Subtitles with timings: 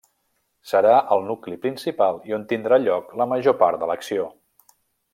[0.71, 4.29] Serà el nucli principal i on tindrà lloc la major part de l'acció.